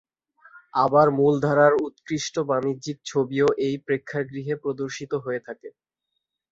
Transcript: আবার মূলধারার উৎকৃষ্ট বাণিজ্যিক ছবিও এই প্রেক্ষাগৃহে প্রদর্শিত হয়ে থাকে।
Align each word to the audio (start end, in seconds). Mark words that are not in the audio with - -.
আবার 0.75 1.07
মূলধারার 1.17 1.73
উৎকৃষ্ট 1.87 2.35
বাণিজ্যিক 2.49 2.97
ছবিও 3.05 3.47
এই 3.65 3.75
প্রেক্ষাগৃহে 3.85 4.55
প্রদর্শিত 4.63 5.11
হয়ে 5.23 5.41
থাকে। 5.47 5.69